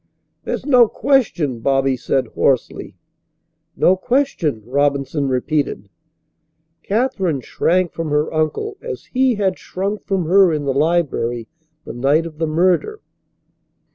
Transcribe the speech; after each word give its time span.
"There's 0.45 0.65
no 0.65 0.87
question," 0.87 1.59
Bobby 1.59 1.95
said 1.95 2.25
hoarsely. 2.29 2.95
"No 3.75 3.95
question," 3.95 4.63
Robinson 4.65 5.27
repeated. 5.27 5.89
Katherine 6.81 7.41
shrank 7.41 7.91
from 7.93 8.09
her 8.09 8.33
uncle 8.33 8.77
as 8.81 9.05
he 9.13 9.35
had 9.35 9.59
shrunk 9.59 10.03
from 10.07 10.25
her 10.25 10.51
in 10.51 10.65
the 10.65 10.73
library 10.73 11.47
the 11.85 11.93
night 11.93 12.25
of 12.25 12.39
the 12.39 12.47
murder. 12.47 12.99